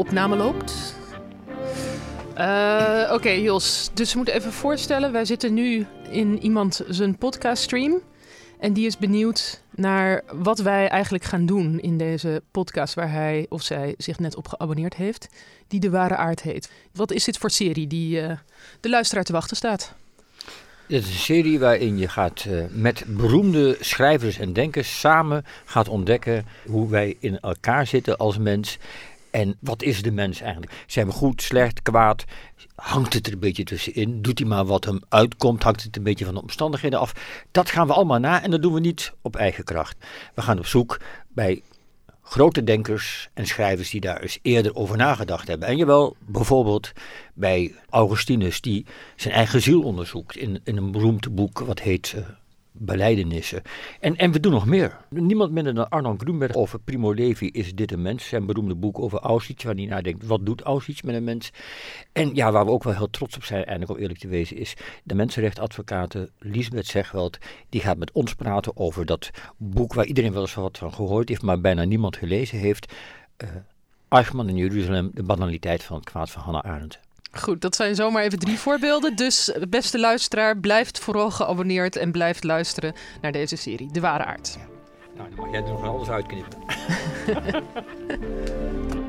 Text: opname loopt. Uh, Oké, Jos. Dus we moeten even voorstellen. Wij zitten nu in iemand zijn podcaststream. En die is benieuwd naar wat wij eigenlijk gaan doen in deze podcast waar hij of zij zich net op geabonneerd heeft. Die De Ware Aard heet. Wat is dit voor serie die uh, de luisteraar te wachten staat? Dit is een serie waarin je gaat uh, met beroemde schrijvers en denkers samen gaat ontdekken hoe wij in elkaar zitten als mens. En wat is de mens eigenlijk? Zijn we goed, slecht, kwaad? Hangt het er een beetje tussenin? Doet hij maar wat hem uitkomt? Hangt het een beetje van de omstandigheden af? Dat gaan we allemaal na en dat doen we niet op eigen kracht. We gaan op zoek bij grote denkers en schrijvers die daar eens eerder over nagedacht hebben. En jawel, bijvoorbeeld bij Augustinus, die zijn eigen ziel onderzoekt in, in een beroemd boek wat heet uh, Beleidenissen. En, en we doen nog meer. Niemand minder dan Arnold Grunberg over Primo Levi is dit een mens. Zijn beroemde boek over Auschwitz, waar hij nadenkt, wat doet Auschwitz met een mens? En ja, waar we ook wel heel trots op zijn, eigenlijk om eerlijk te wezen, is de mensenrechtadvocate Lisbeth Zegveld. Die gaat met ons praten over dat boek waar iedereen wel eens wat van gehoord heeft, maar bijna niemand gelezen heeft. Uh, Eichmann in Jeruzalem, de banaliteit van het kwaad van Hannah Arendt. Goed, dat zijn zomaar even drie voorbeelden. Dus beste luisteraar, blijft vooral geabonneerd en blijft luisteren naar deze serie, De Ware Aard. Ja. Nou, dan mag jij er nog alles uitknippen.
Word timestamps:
opname 0.00 0.36
loopt. 0.36 0.94
Uh, 2.38 3.10
Oké, 3.12 3.30
Jos. 3.30 3.90
Dus 3.94 4.10
we 4.10 4.16
moeten 4.16 4.34
even 4.34 4.52
voorstellen. 4.52 5.12
Wij 5.12 5.24
zitten 5.24 5.54
nu 5.54 5.86
in 6.10 6.42
iemand 6.42 6.82
zijn 6.88 7.18
podcaststream. 7.18 8.00
En 8.58 8.72
die 8.72 8.86
is 8.86 8.98
benieuwd 8.98 9.62
naar 9.70 10.22
wat 10.32 10.58
wij 10.58 10.88
eigenlijk 10.88 11.24
gaan 11.24 11.46
doen 11.46 11.80
in 11.80 11.98
deze 11.98 12.42
podcast 12.50 12.94
waar 12.94 13.12
hij 13.12 13.46
of 13.48 13.62
zij 13.62 13.94
zich 13.98 14.18
net 14.18 14.36
op 14.36 14.48
geabonneerd 14.48 14.94
heeft. 14.94 15.28
Die 15.68 15.80
De 15.80 15.90
Ware 15.90 16.16
Aard 16.16 16.42
heet. 16.42 16.70
Wat 16.92 17.12
is 17.12 17.24
dit 17.24 17.38
voor 17.38 17.50
serie 17.50 17.86
die 17.86 18.20
uh, 18.20 18.32
de 18.80 18.88
luisteraar 18.88 19.24
te 19.24 19.32
wachten 19.32 19.56
staat? 19.56 19.94
Dit 20.90 21.02
is 21.02 21.08
een 21.08 21.14
serie 21.14 21.58
waarin 21.58 21.98
je 21.98 22.08
gaat 22.08 22.44
uh, 22.48 22.64
met 22.70 23.04
beroemde 23.06 23.76
schrijvers 23.80 24.38
en 24.38 24.52
denkers 24.52 25.00
samen 25.00 25.44
gaat 25.64 25.88
ontdekken 25.88 26.46
hoe 26.66 26.88
wij 26.88 27.16
in 27.18 27.40
elkaar 27.40 27.86
zitten 27.86 28.16
als 28.16 28.38
mens. 28.38 28.78
En 29.30 29.56
wat 29.60 29.82
is 29.82 30.02
de 30.02 30.12
mens 30.12 30.40
eigenlijk? 30.40 30.72
Zijn 30.86 31.06
we 31.06 31.12
goed, 31.12 31.42
slecht, 31.42 31.82
kwaad? 31.82 32.24
Hangt 32.74 33.12
het 33.14 33.26
er 33.26 33.32
een 33.32 33.38
beetje 33.38 33.64
tussenin? 33.64 34.22
Doet 34.22 34.38
hij 34.38 34.48
maar 34.48 34.64
wat 34.64 34.84
hem 34.84 35.00
uitkomt? 35.08 35.62
Hangt 35.62 35.82
het 35.82 35.96
een 35.96 36.02
beetje 36.02 36.24
van 36.24 36.34
de 36.34 36.42
omstandigheden 36.42 36.98
af? 36.98 37.12
Dat 37.50 37.70
gaan 37.70 37.86
we 37.86 37.92
allemaal 37.92 38.18
na 38.18 38.42
en 38.42 38.50
dat 38.50 38.62
doen 38.62 38.72
we 38.72 38.80
niet 38.80 39.12
op 39.22 39.36
eigen 39.36 39.64
kracht. 39.64 39.96
We 40.34 40.42
gaan 40.42 40.58
op 40.58 40.66
zoek 40.66 41.00
bij 41.28 41.62
grote 42.22 42.64
denkers 42.64 43.28
en 43.34 43.46
schrijvers 43.46 43.90
die 43.90 44.00
daar 44.00 44.20
eens 44.20 44.38
eerder 44.42 44.74
over 44.74 44.96
nagedacht 44.96 45.48
hebben. 45.48 45.68
En 45.68 45.76
jawel, 45.76 46.16
bijvoorbeeld 46.26 46.92
bij 47.34 47.74
Augustinus, 47.88 48.60
die 48.60 48.86
zijn 49.16 49.34
eigen 49.34 49.62
ziel 49.62 49.82
onderzoekt 49.82 50.36
in, 50.36 50.60
in 50.64 50.76
een 50.76 50.92
beroemd 50.92 51.34
boek 51.34 51.58
wat 51.58 51.80
heet 51.80 52.14
uh, 52.16 52.22
Beleidenissen. 52.72 53.62
En, 54.00 54.16
en 54.16 54.32
we 54.32 54.40
doen 54.40 54.52
nog 54.52 54.66
meer. 54.66 54.96
Niemand 55.08 55.52
minder 55.52 55.74
dan 55.74 55.88
Arnold 55.88 56.22
Grunberg 56.22 56.54
over 56.54 56.78
Primo 56.78 57.12
Levi 57.12 57.46
is 57.46 57.74
dit 57.74 57.92
een 57.92 58.02
mens. 58.02 58.28
Zijn 58.28 58.46
beroemde 58.46 58.74
boek 58.74 58.98
over 58.98 59.18
Auschwitz, 59.18 59.64
waar 59.64 59.74
hij 59.74 59.84
nadenkt, 59.84 60.26
wat 60.26 60.46
doet 60.46 60.60
Auschwitz 60.60 61.02
met 61.02 61.14
een 61.14 61.24
mens? 61.24 61.50
En 62.12 62.34
ja, 62.34 62.52
waar 62.52 62.64
we 62.64 62.70
ook 62.70 62.84
wel 62.84 62.94
heel 62.94 63.10
trots 63.10 63.36
op 63.36 63.44
zijn, 63.44 63.64
eigenlijk 63.64 63.90
om 63.90 63.96
eerlijk 63.96 64.18
te 64.20 64.28
wezen, 64.28 64.56
is 64.56 64.74
de 65.04 65.14
mensenrechtadvocate 65.14 66.30
Lisbeth 66.38 66.86
Zegveld. 66.86 67.38
Die 67.68 67.80
gaat 67.80 67.98
met 67.98 68.12
ons 68.12 68.34
praten 68.34 68.76
over 68.76 69.06
dat 69.06 69.30
boek 69.56 69.94
waar 69.94 70.06
iedereen 70.06 70.32
wel 70.32 70.42
eens 70.42 70.54
wat 70.54 70.78
van 70.78 70.92
gehoord 70.92 71.28
heeft, 71.28 71.42
maar 71.42 71.60
bijna 71.60 71.84
niemand 71.84 72.16
gelezen 72.16 72.58
heeft. 72.58 72.92
Uh, 73.38 73.48
Eichmann 74.08 74.48
in 74.48 74.56
Jeruzalem, 74.56 75.10
de 75.14 75.22
banaliteit 75.22 75.82
van 75.82 75.96
het 75.96 76.04
kwaad 76.04 76.30
van 76.30 76.42
Hannah 76.42 76.64
Arendt. 76.64 77.00
Goed, 77.32 77.60
dat 77.60 77.76
zijn 77.76 77.94
zomaar 77.94 78.22
even 78.22 78.38
drie 78.38 78.58
voorbeelden. 78.58 79.16
Dus 79.16 79.52
beste 79.68 79.98
luisteraar, 79.98 80.58
blijft 80.58 80.98
vooral 80.98 81.30
geabonneerd 81.30 81.96
en 81.96 82.12
blijft 82.12 82.44
luisteren 82.44 82.94
naar 83.20 83.32
deze 83.32 83.56
serie, 83.56 83.92
De 83.92 84.00
Ware 84.00 84.24
Aard. 84.24 84.56
Ja. 84.58 84.66
Nou, 85.16 85.28
dan 85.28 85.38
mag 85.44 85.50
jij 85.52 85.62
er 85.62 85.68
nog 85.68 85.84
alles 85.84 86.08
uitknippen. 86.08 86.58